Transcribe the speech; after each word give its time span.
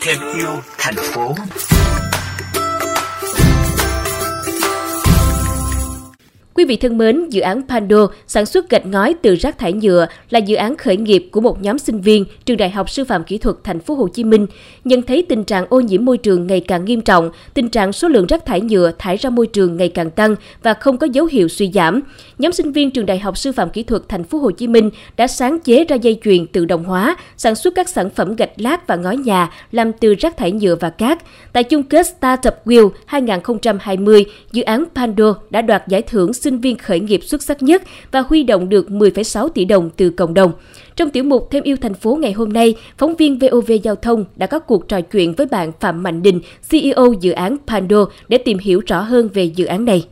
thêm 0.00 0.18
yêu 0.34 0.62
thành 0.78 0.94
phố. 0.96 1.34
Quý 6.56 6.64
vị 6.64 6.76
thân 6.76 6.98
mến, 6.98 7.28
dự 7.28 7.40
án 7.40 7.62
Pando 7.68 8.08
sản 8.26 8.46
xuất 8.46 8.70
gạch 8.70 8.86
ngói 8.86 9.14
từ 9.22 9.34
rác 9.34 9.58
thải 9.58 9.72
nhựa 9.72 10.06
là 10.30 10.38
dự 10.38 10.56
án 10.56 10.76
khởi 10.76 10.96
nghiệp 10.96 11.28
của 11.32 11.40
một 11.40 11.62
nhóm 11.62 11.78
sinh 11.78 12.00
viên 12.00 12.24
trường 12.44 12.56
Đại 12.56 12.70
học 12.70 12.90
Sư 12.90 13.04
phạm 13.04 13.24
Kỹ 13.24 13.38
thuật 13.38 13.56
Thành 13.64 13.80
phố 13.80 13.94
Hồ 13.94 14.08
Chí 14.08 14.24
Minh. 14.24 14.46
Nhận 14.84 15.02
thấy 15.02 15.22
tình 15.28 15.44
trạng 15.44 15.66
ô 15.68 15.80
nhiễm 15.80 16.04
môi 16.04 16.18
trường 16.18 16.46
ngày 16.46 16.60
càng 16.60 16.84
nghiêm 16.84 17.00
trọng, 17.00 17.30
tình 17.54 17.68
trạng 17.68 17.92
số 17.92 18.08
lượng 18.08 18.26
rác 18.26 18.46
thải 18.46 18.60
nhựa 18.60 18.92
thải 18.98 19.16
ra 19.16 19.30
môi 19.30 19.46
trường 19.46 19.76
ngày 19.76 19.88
càng 19.88 20.10
tăng 20.10 20.36
và 20.62 20.74
không 20.74 20.98
có 20.98 21.06
dấu 21.12 21.26
hiệu 21.26 21.48
suy 21.48 21.70
giảm. 21.74 22.00
Nhóm 22.38 22.52
sinh 22.52 22.72
viên 22.72 22.90
trường 22.90 23.06
Đại 23.06 23.18
học 23.18 23.38
Sư 23.38 23.52
phạm 23.52 23.70
Kỹ 23.70 23.82
thuật 23.82 24.02
Thành 24.08 24.24
phố 24.24 24.38
Hồ 24.38 24.50
Chí 24.50 24.66
Minh 24.66 24.90
đã 25.16 25.26
sáng 25.26 25.60
chế 25.60 25.84
ra 25.84 25.96
dây 25.96 26.18
chuyền 26.24 26.46
tự 26.46 26.64
động 26.64 26.84
hóa, 26.84 27.16
sản 27.36 27.54
xuất 27.54 27.74
các 27.74 27.88
sản 27.88 28.10
phẩm 28.10 28.36
gạch 28.36 28.52
lát 28.56 28.86
và 28.86 28.96
ngói 28.96 29.16
nhà 29.16 29.50
làm 29.72 29.92
từ 29.92 30.14
rác 30.14 30.36
thải 30.36 30.52
nhựa 30.52 30.76
và 30.80 30.90
cát. 30.90 31.18
Tại 31.52 31.64
chung 31.64 31.82
kết 31.82 32.06
Startup 32.06 32.54
Wheel 32.64 32.90
2020, 33.06 34.24
dự 34.52 34.62
án 34.62 34.84
Pando 34.94 35.34
đã 35.50 35.62
đoạt 35.62 35.88
giải 35.88 36.02
thưởng 36.02 36.32
sinh 36.46 36.58
viên 36.58 36.78
khởi 36.78 37.00
nghiệp 37.00 37.20
xuất 37.22 37.42
sắc 37.42 37.62
nhất 37.62 37.82
và 38.12 38.20
huy 38.20 38.42
động 38.44 38.68
được 38.68 38.86
10,6 38.88 39.48
tỷ 39.48 39.64
đồng 39.64 39.90
từ 39.96 40.10
cộng 40.10 40.34
đồng. 40.34 40.52
Trong 40.96 41.10
tiểu 41.10 41.24
mục 41.24 41.48
Thêm 41.50 41.62
yêu 41.62 41.76
thành 41.80 41.94
phố 41.94 42.16
ngày 42.16 42.32
hôm 42.32 42.52
nay, 42.52 42.74
phóng 42.98 43.14
viên 43.14 43.38
VOV 43.38 43.70
Giao 43.82 43.94
thông 43.94 44.24
đã 44.36 44.46
có 44.46 44.58
cuộc 44.58 44.88
trò 44.88 45.00
chuyện 45.00 45.34
với 45.36 45.46
bạn 45.50 45.72
Phạm 45.80 46.02
Mạnh 46.02 46.22
Đình, 46.22 46.40
CEO 46.70 47.12
dự 47.20 47.32
án 47.32 47.56
Pando 47.66 48.04
để 48.28 48.38
tìm 48.38 48.58
hiểu 48.58 48.80
rõ 48.86 49.00
hơn 49.00 49.28
về 49.34 49.42
dự 49.42 49.64
án 49.64 49.84
này. 49.84 50.08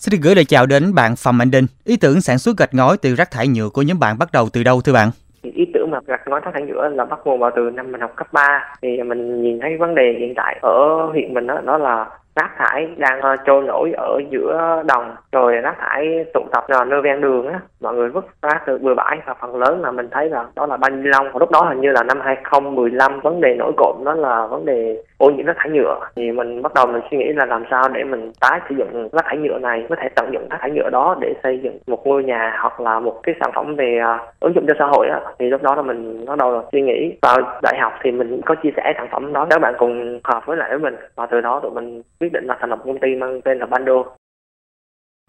Xin 0.00 0.12
được 0.12 0.18
gửi 0.22 0.34
lời 0.34 0.44
chào 0.44 0.66
đến 0.66 0.94
bạn 0.94 1.16
Phạm 1.16 1.38
Mạnh 1.38 1.50
Đình. 1.50 1.66
Ý 1.84 1.96
tưởng 1.96 2.20
sản 2.20 2.38
xuất 2.38 2.56
gạch 2.56 2.74
ngói 2.74 2.96
từ 2.96 3.14
rác 3.14 3.30
thải 3.30 3.48
nhựa 3.48 3.68
của 3.68 3.82
nhóm 3.82 3.98
bạn 3.98 4.18
bắt 4.18 4.32
đầu 4.32 4.48
từ 4.52 4.62
đâu 4.62 4.80
thưa 4.80 4.92
bạn? 4.92 5.10
ý 5.42 5.64
tưởng 5.74 5.90
mà 5.90 6.00
gạch 6.06 6.28
ngói 6.28 6.40
rác 6.44 6.50
thải 6.54 6.62
nhựa 6.62 6.88
là 6.88 7.04
bắt 7.04 7.18
nguồn 7.24 7.40
vào 7.40 7.50
từ 7.56 7.70
năm 7.74 7.92
mình 7.92 8.00
học 8.00 8.12
cấp 8.16 8.32
3 8.32 8.76
thì 8.82 9.02
mình 9.02 9.42
nhìn 9.42 9.60
thấy 9.60 9.76
vấn 9.76 9.94
đề 9.94 10.16
hiện 10.18 10.32
tại 10.36 10.58
ở 10.62 11.06
huyện 11.12 11.34
mình 11.34 11.46
đó, 11.46 11.60
đó 11.66 11.78
là 11.78 12.10
rác 12.40 12.50
thải 12.58 12.88
đang 12.96 13.18
uh, 13.18 13.40
trôi 13.44 13.62
nổi 13.62 13.92
ở 13.96 14.20
giữa 14.30 14.82
đồng. 14.88 15.16
Rồi 15.32 15.56
rác 15.56 15.76
thải 15.80 16.24
tụ 16.34 16.40
tập 16.52 16.64
là 16.68 16.84
nơi 16.84 17.00
ven 17.02 17.20
đường 17.20 17.48
á 17.48 17.60
mọi 17.80 17.94
người 17.94 18.08
vứt 18.08 18.26
rác 18.42 18.62
từ 18.66 18.78
bừa 18.78 18.94
bãi. 18.94 19.18
Và 19.26 19.34
phần 19.40 19.56
lớn 19.56 19.82
là 19.82 19.90
mình 19.90 20.08
thấy 20.10 20.28
là 20.28 20.44
đó 20.56 20.66
là 20.66 20.76
bao 20.76 20.90
ni 20.90 21.08
lông 21.08 21.36
lúc 21.38 21.50
đó 21.50 21.60
hình 21.68 21.80
như 21.80 21.90
là 21.90 22.02
năm 22.02 22.20
2015 22.20 23.20
vấn 23.20 23.40
đề 23.40 23.54
nổi 23.54 23.72
cộm 23.76 23.96
đó 24.04 24.14
là 24.14 24.46
vấn 24.46 24.64
đề 24.64 25.02
ô 25.18 25.30
nhiễm 25.30 25.46
rác 25.46 25.56
thải 25.56 25.70
nhựa. 25.70 25.98
Thì 26.16 26.32
mình 26.32 26.62
bắt 26.62 26.72
đầu 26.74 26.86
mình 26.86 27.02
suy 27.10 27.18
nghĩ 27.18 27.32
là 27.32 27.46
làm 27.46 27.64
sao 27.70 27.88
để 27.88 28.04
mình 28.04 28.32
tái 28.40 28.60
sử 28.68 28.74
dụng 28.78 29.08
rác 29.12 29.24
thải 29.24 29.36
nhựa 29.36 29.58
này 29.58 29.86
có 29.88 29.96
thể 29.96 30.08
tận 30.14 30.32
dụng 30.32 30.48
rác 30.50 30.56
thải 30.60 30.70
nhựa 30.70 30.90
đó 30.90 31.16
để 31.20 31.34
xây 31.42 31.58
dựng 31.58 31.78
một 31.86 32.06
ngôi 32.06 32.24
nhà 32.24 32.56
hoặc 32.60 32.80
là 32.80 33.00
một 33.00 33.20
cái 33.22 33.34
sản 33.40 33.50
phẩm 33.54 33.76
về 33.76 34.00
uh, 34.14 34.20
ứng 34.40 34.54
dụng 34.54 34.64
cho 34.68 34.74
xã 34.78 34.84
hội 34.86 35.08
á. 35.08 35.20
Thì 35.38 35.50
lúc 35.50 35.62
đó 35.62 35.74
là 35.74 35.82
mình 35.82 36.24
bắt 36.26 36.38
đầu 36.38 36.52
là 36.52 36.60
suy 36.72 36.82
nghĩ. 36.82 37.16
Vào 37.22 37.36
đại 37.62 37.78
học 37.80 37.92
thì 38.02 38.10
mình 38.10 38.40
có 38.46 38.54
chia 38.54 38.70
sẻ 38.76 38.92
sản 38.96 39.08
phẩm 39.10 39.32
đó 39.32 39.46
các 39.50 39.60
bạn 39.60 39.74
cùng 39.78 40.20
hợp 40.24 40.46
với 40.46 40.56
lại 40.56 40.70
với 40.70 40.78
mình. 40.78 40.96
Và 41.16 41.26
từ 41.26 41.40
đó 41.40 41.60
tụi 41.62 41.70
mình 41.70 42.02
quyết 42.28 42.40
định 42.40 42.46
là 42.46 42.56
thành 42.60 42.70
lập 42.70 42.78
công 42.84 43.00
ty 43.00 43.08
mang 43.20 43.40
tên 43.44 43.58
là 43.58 43.66
Bando 43.66 44.04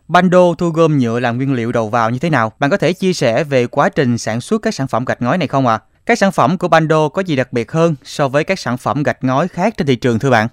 Bando 0.07 0.53
thu 0.57 0.69
gom 0.69 0.97
nhựa 0.97 1.19
làm 1.19 1.37
nguyên 1.37 1.53
liệu 1.53 1.71
đầu 1.71 1.89
vào 1.89 2.09
như 2.09 2.19
thế 2.19 2.29
nào? 2.29 2.51
Bạn 2.59 2.69
có 2.69 2.77
thể 2.77 2.93
chia 2.93 3.13
sẻ 3.13 3.43
về 3.43 3.67
quá 3.67 3.89
trình 3.89 4.17
sản 4.17 4.41
xuất 4.41 4.61
các 4.61 4.73
sản 4.73 4.87
phẩm 4.87 5.05
gạch 5.05 5.21
ngói 5.21 5.37
này 5.37 5.47
không 5.47 5.67
ạ? 5.67 5.73
À? 5.73 5.83
Các 6.05 6.17
sản 6.17 6.31
phẩm 6.31 6.57
của 6.57 6.67
Bando 6.67 7.09
có 7.09 7.21
gì 7.21 7.35
đặc 7.35 7.53
biệt 7.53 7.71
hơn 7.71 7.95
so 8.03 8.27
với 8.27 8.43
các 8.43 8.59
sản 8.59 8.77
phẩm 8.77 9.03
gạch 9.03 9.17
ngói 9.21 9.47
khác 9.47 9.73
trên 9.77 9.87
thị 9.87 9.95
trường 9.95 10.19
thưa 10.19 10.29
bạn? 10.29 10.47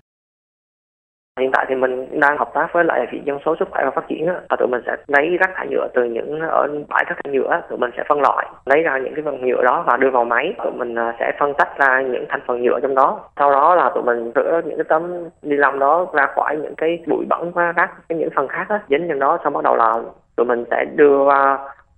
Hiện 1.41 1.51
tại 1.53 1.67
thì 1.69 1.75
mình 1.75 2.20
đang 2.20 2.39
hợp 2.39 2.51
tác 2.55 2.73
với 2.73 2.84
lại 2.84 3.06
viện 3.12 3.23
dân 3.27 3.39
số 3.45 3.56
sức 3.59 3.69
khỏe 3.70 3.84
và 3.84 3.91
phát 3.91 4.09
triển 4.09 4.27
và 4.48 4.56
tụi 4.59 4.69
mình 4.69 4.83
sẽ 4.87 4.97
lấy 5.06 5.37
rác 5.41 5.51
thải 5.55 5.67
nhựa 5.70 5.89
từ 5.95 6.05
những 6.05 6.41
ở 6.41 6.69
bãi 6.89 7.05
rác 7.09 7.17
thải 7.25 7.33
nhựa 7.34 7.61
tụi 7.69 7.79
mình 7.79 7.91
sẽ 7.97 8.05
phân 8.09 8.20
loại 8.20 8.47
lấy 8.67 8.83
ra 8.83 8.98
những 8.98 9.15
cái 9.15 9.25
phần 9.25 9.47
nhựa 9.47 9.62
đó 9.62 9.84
và 9.87 9.97
đưa 9.97 10.11
vào 10.11 10.25
máy. 10.25 10.55
Tụi 10.64 10.73
mình 10.73 10.95
à, 10.95 11.14
sẽ 11.19 11.33
phân 11.41 11.55
tách 11.55 11.79
ra 11.79 12.01
những 12.01 12.25
thành 12.29 12.41
phần 12.47 12.62
nhựa 12.62 12.81
trong 12.83 12.95
đó. 12.95 13.20
Sau 13.39 13.53
đó 13.53 13.75
là 13.75 13.91
tụi 13.95 14.03
mình 14.03 14.33
rửa 14.34 14.61
những 14.64 14.77
cái 14.77 14.84
tấm 14.89 15.29
ni 15.42 15.57
lông 15.57 15.79
đó 15.79 16.07
ra 16.12 16.27
khỏi 16.34 16.57
những 16.57 16.75
cái 16.75 16.98
bụi 17.07 17.25
bẩn 17.29 17.52
và 17.52 17.73
rác 17.73 17.91
cái 18.08 18.19
những 18.19 18.30
phần 18.36 18.48
khác 18.48 18.67
đó, 18.69 18.79
dính 18.89 19.08
trong 19.08 19.19
đó 19.19 19.39
xong 19.45 19.52
bắt 19.52 19.64
đầu 19.64 19.77
là 19.77 19.95
tụi 20.36 20.46
mình 20.46 20.64
sẽ 20.70 20.85
đưa 20.96 21.25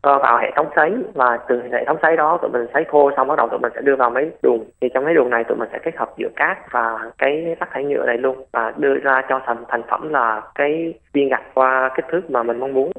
vào 0.03 0.39
hệ 0.39 0.51
thống 0.57 0.69
sấy 0.77 0.97
và 1.15 1.39
từ 1.49 1.63
hệ 1.73 1.85
thống 1.85 1.97
sấy 2.03 2.17
đó 2.17 2.39
tụi 2.43 2.51
mình 2.51 2.67
sấy 2.75 2.85
khô 2.85 3.11
xong 3.17 3.29
bắt 3.29 3.39
đầu 3.39 3.49
tụi 3.49 3.59
mình 3.59 3.73
sẽ 3.75 3.81
đưa 3.81 3.97
vào 3.97 4.11
mấy 4.11 4.31
đường. 4.43 4.65
Thì 4.81 4.89
trong 4.95 5.05
mấy 5.05 5.15
đường 5.15 5.31
này 5.31 5.45
tụi 5.45 5.57
mình 5.57 5.69
sẽ 5.73 5.79
kết 5.79 5.97
hợp 5.97 6.11
giữa 6.17 6.29
cát 6.37 6.59
và 6.71 7.11
cái 7.19 7.57
rác 7.61 7.69
thải 7.73 7.85
nhựa 7.85 8.07
này 8.07 8.19
luôn 8.19 8.45
và 8.53 8.73
đưa 8.77 8.95
ra 8.95 9.23
cho 9.29 9.41
thành 9.47 9.65
thành 9.69 9.83
phẩm 9.91 10.09
là 10.09 10.43
cái 10.55 10.95
viên 11.13 11.29
gạch 11.29 11.55
qua 11.55 11.91
kích 11.97 12.05
thước 12.11 12.31
mà 12.31 12.43
mình 12.43 12.61
mong 12.61 12.75
muốn. 12.75 12.93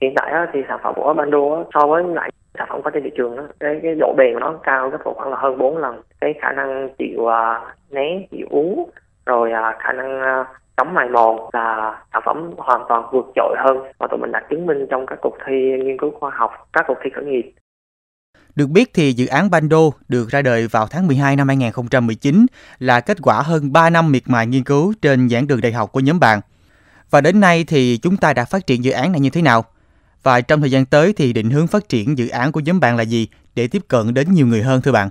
Hiện 0.00 0.14
tại 0.16 0.32
á, 0.32 0.46
thì 0.52 0.64
sản 0.68 0.78
phẩm 0.82 0.94
của 0.96 1.14
Bando 1.14 1.56
á, 1.56 1.62
so 1.74 1.86
với 1.86 2.04
lại 2.04 2.30
sản 2.58 2.66
phẩm 2.70 2.82
có 2.82 2.90
trên 2.90 3.02
thị 3.02 3.10
trường 3.16 3.36
đó, 3.36 3.42
cái 3.60 3.80
cái 3.82 3.94
độ 3.94 4.14
bền 4.16 4.34
của 4.34 4.40
nó 4.40 4.54
cao 4.62 4.90
gấp 4.90 4.98
khoảng 5.04 5.30
là 5.30 5.36
hơn 5.36 5.58
4 5.58 5.78
lần. 5.78 6.02
Cái 6.20 6.34
khả 6.40 6.52
năng 6.52 6.88
chịu 6.98 7.32
à, 7.32 7.56
uh, 7.56 7.92
né 7.92 8.26
chịu 8.30 8.46
uống 8.50 8.90
rồi 9.26 9.52
uh, 9.52 9.78
khả 9.78 9.92
năng 9.92 10.40
uh, 10.40 10.46
chống 10.76 10.94
mài 10.94 11.08
mòn 11.08 11.50
là 11.52 11.98
sản 12.12 12.22
phẩm 12.26 12.50
hoàn 12.56 12.82
toàn 12.88 13.08
vượt 13.12 13.26
trội 13.36 13.56
hơn 13.64 13.76
và 13.98 14.06
tụi 14.10 14.18
mình 14.18 14.32
đã 14.32 14.42
chứng 14.50 14.66
minh 14.66 14.86
trong 14.90 15.06
các 15.06 15.18
cuộc 15.22 15.36
thi 15.46 15.54
nghiên 15.84 15.98
cứu 15.98 16.10
khoa 16.20 16.30
học, 16.34 16.50
các 16.72 16.84
cuộc 16.88 16.96
thi 17.04 17.10
khởi 17.14 17.24
nghiệp. 17.24 17.52
Được 18.56 18.66
biết 18.66 18.90
thì 18.94 19.12
dự 19.12 19.26
án 19.26 19.50
Bando 19.50 19.78
được 20.08 20.28
ra 20.28 20.42
đời 20.42 20.66
vào 20.66 20.86
tháng 20.86 21.06
12 21.06 21.36
năm 21.36 21.48
2019 21.48 22.46
là 22.78 23.00
kết 23.00 23.18
quả 23.22 23.42
hơn 23.42 23.72
3 23.72 23.90
năm 23.90 24.12
miệt 24.12 24.22
mài 24.26 24.46
nghiên 24.46 24.64
cứu 24.64 24.94
trên 25.02 25.28
giảng 25.28 25.46
đường 25.46 25.60
đại 25.60 25.72
học 25.72 25.92
của 25.92 26.00
nhóm 26.00 26.20
bạn. 26.20 26.40
Và 27.10 27.20
đến 27.20 27.40
nay 27.40 27.64
thì 27.68 27.98
chúng 28.02 28.16
ta 28.16 28.32
đã 28.32 28.44
phát 28.44 28.66
triển 28.66 28.84
dự 28.84 28.90
án 28.90 29.12
này 29.12 29.20
như 29.20 29.30
thế 29.30 29.42
nào? 29.42 29.64
Và 30.22 30.40
trong 30.40 30.60
thời 30.60 30.70
gian 30.70 30.86
tới 30.86 31.12
thì 31.16 31.32
định 31.32 31.50
hướng 31.50 31.66
phát 31.66 31.88
triển 31.88 32.18
dự 32.18 32.28
án 32.28 32.52
của 32.52 32.60
nhóm 32.60 32.80
bạn 32.80 32.96
là 32.96 33.02
gì 33.02 33.28
để 33.54 33.68
tiếp 33.68 33.82
cận 33.88 34.14
đến 34.14 34.32
nhiều 34.32 34.46
người 34.46 34.62
hơn 34.62 34.82
thưa 34.82 34.92
bạn? 34.92 35.08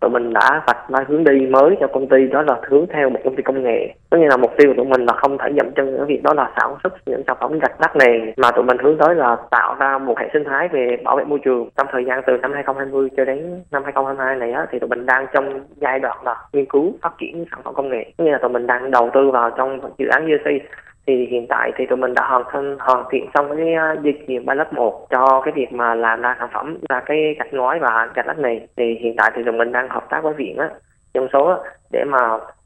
Tụi 0.00 0.10
mình 0.10 0.32
đã 0.32 0.62
vạch 0.66 0.88
ra 0.88 1.04
hướng 1.08 1.24
đi 1.24 1.46
mới 1.46 1.76
cho 1.80 1.86
công 1.86 2.08
ty 2.08 2.26
đó 2.26 2.42
là 2.42 2.60
hướng 2.68 2.86
theo 2.86 3.10
một 3.10 3.20
công 3.24 3.36
ty 3.36 3.42
công 3.42 3.62
nghệ. 3.62 3.94
Có 4.10 4.18
nghĩa 4.18 4.28
là 4.28 4.36
mục 4.36 4.52
tiêu 4.56 4.68
của 4.68 4.76
tụi 4.76 4.86
mình 4.86 5.06
là 5.06 5.12
không 5.12 5.38
thể 5.38 5.52
dậm 5.56 5.70
chân 5.70 5.96
ở 5.96 6.04
việc 6.04 6.22
đó 6.22 6.34
là 6.34 6.52
sản 6.60 6.76
xuất 6.82 6.92
những 7.06 7.22
sản 7.26 7.36
phẩm 7.40 7.58
gạch 7.58 7.80
đắt 7.80 7.96
nền 7.96 8.32
mà 8.36 8.50
tụi 8.50 8.64
mình 8.64 8.78
hướng 8.78 8.98
tới 8.98 9.14
là 9.14 9.36
tạo 9.50 9.76
ra 9.78 9.98
một 9.98 10.18
hệ 10.18 10.28
sinh 10.32 10.44
thái 10.44 10.68
về 10.68 10.96
bảo 11.04 11.16
vệ 11.16 11.24
môi 11.24 11.38
trường. 11.44 11.68
Trong 11.76 11.86
thời 11.92 12.04
gian 12.04 12.22
từ 12.26 12.36
năm 12.36 12.52
2020 12.52 13.08
cho 13.16 13.24
đến 13.24 13.62
năm 13.72 13.82
2022 13.84 14.36
này 14.36 14.52
á, 14.52 14.66
thì 14.70 14.78
tụi 14.78 14.88
mình 14.88 15.06
đang 15.06 15.26
trong 15.34 15.60
giai 15.76 15.98
đoạn 16.00 16.18
là 16.24 16.36
nghiên 16.52 16.66
cứu 16.66 16.92
phát 17.02 17.12
triển 17.18 17.44
sản 17.50 17.60
phẩm 17.64 17.74
công 17.74 17.88
nghệ. 17.88 18.12
Có 18.18 18.24
nghĩa 18.24 18.32
là 18.32 18.38
tụi 18.38 18.50
mình 18.50 18.66
đang 18.66 18.90
đầu 18.90 19.10
tư 19.14 19.30
vào 19.30 19.50
trong 19.50 19.80
dự 19.98 20.06
án 20.08 20.24
UC 20.24 20.62
thì 21.06 21.26
hiện 21.26 21.46
tại 21.48 21.72
thì 21.76 21.86
tụi 21.86 21.98
mình 21.98 22.14
đã 22.14 22.22
hoàn 22.28 22.42
thành 22.52 22.76
hoàn 22.80 23.04
thiện 23.10 23.26
xong 23.34 23.56
cái 23.56 23.74
uh, 23.74 24.02
dây 24.02 24.24
chuyền 24.28 24.46
ba 24.46 24.54
lớp 24.54 24.72
một 24.72 25.06
cho 25.10 25.42
cái 25.44 25.52
việc 25.56 25.72
mà 25.72 25.94
làm 25.94 26.22
ra 26.22 26.36
sản 26.38 26.48
phẩm 26.52 26.78
là 26.88 27.00
cái 27.06 27.34
gạch 27.38 27.54
ngói 27.54 27.78
và 27.78 28.08
gạch 28.14 28.26
lát 28.26 28.38
này. 28.38 28.68
Thì 28.76 28.98
hiện 29.00 29.14
tại 29.16 29.30
thì 29.34 29.42
tụi 29.44 29.52
mình 29.52 29.72
đang 29.72 29.88
hợp 29.88 30.04
tác 30.10 30.22
với 30.22 30.32
viện 30.32 30.56
á 30.58 30.70
trong 31.14 31.28
số 31.32 31.46
á, 31.48 31.56
để 31.92 32.04
mà 32.04 32.18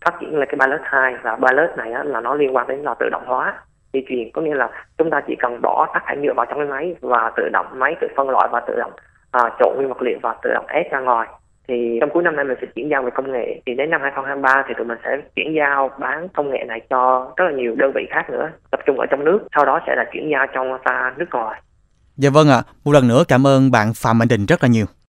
phát 0.05 0.15
triển 0.21 0.39
là 0.39 0.47
cái 0.47 0.57
ba 0.57 0.67
lớp 0.67 0.79
hai. 0.83 1.15
Và 1.23 1.37
ba 1.37 1.53
lớp 1.53 1.75
này 1.77 1.93
á, 1.93 2.03
là 2.05 2.21
nó 2.21 2.35
liên 2.35 2.57
quan 2.57 2.67
đến 2.67 2.83
là 2.83 2.95
tự 2.95 3.09
động 3.09 3.27
hóa 3.27 3.55
di 3.93 4.01
chuyển. 4.09 4.33
Có 4.33 4.43
nghĩa 4.43 4.55
là 4.55 4.71
chúng 4.99 5.11
ta 5.11 5.21
chỉ 5.27 5.37
cần 5.39 5.61
bỏ 5.63 5.87
tất 5.95 6.01
cả 6.07 6.15
nhựa 6.15 6.33
vào 6.37 6.47
trong 6.47 6.59
cái 6.59 6.67
máy 6.67 6.97
và 7.01 7.31
tự 7.37 7.49
động 7.53 7.67
máy 7.73 7.97
tự 8.01 8.09
phân 8.17 8.31
loại 8.31 8.49
và 8.53 8.61
tự 8.61 8.77
động 8.79 8.93
à, 9.31 9.41
trộn 9.59 9.77
nguyên 9.77 9.89
vật 9.89 10.03
liệu 10.03 10.19
và 10.23 10.35
tự 10.43 10.51
động 10.55 10.67
ép 10.69 10.93
ra 10.93 11.01
ngoài 11.01 11.29
thì 11.71 11.99
trong 12.01 12.11
cuối 12.13 12.23
năm 12.23 12.37
nay 12.37 12.45
mình 12.45 12.57
sẽ 12.61 12.67
chuyển 12.75 12.91
giao 12.91 13.03
về 13.03 13.11
công 13.15 13.33
nghệ 13.33 13.61
thì 13.67 13.75
đến 13.75 13.91
năm 13.91 14.01
2023 14.03 14.65
thì 14.69 14.75
tụi 14.77 14.87
mình 14.87 14.99
sẽ 15.05 15.11
chuyển 15.37 15.55
giao 15.57 15.91
bán 16.01 16.29
công 16.29 16.51
nghệ 16.51 16.65
này 16.69 16.81
cho 16.91 17.33
rất 17.37 17.45
là 17.45 17.53
nhiều 17.53 17.75
đơn 17.79 17.93
vị 17.95 18.03
khác 18.11 18.31
nữa 18.31 18.51
tập 18.71 18.81
trung 18.87 19.01
ở 19.01 19.07
trong 19.11 19.25
nước 19.25 19.39
sau 19.55 19.65
đó 19.65 19.81
sẽ 19.87 19.95
là 19.97 20.05
chuyển 20.13 20.31
giao 20.33 20.47
trong 20.55 20.79
ra 20.85 21.15
nước 21.17 21.27
ngoài 21.33 21.61
Dạ 22.17 22.31
vâng 22.31 22.49
ạ, 22.49 22.57
à. 22.57 22.63
một 22.85 22.93
lần 22.93 23.09
nữa 23.09 23.25
cảm 23.29 23.47
ơn 23.47 23.71
bạn 23.71 23.93
Phạm 23.95 24.19
Mạnh 24.19 24.29
Đình 24.29 24.47
rất 24.47 24.63
là 24.63 24.69
nhiều. 24.69 24.87